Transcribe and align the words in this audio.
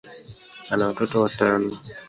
ana 0.71 0.87
watoto 0.91 1.13
watano. 1.23 1.69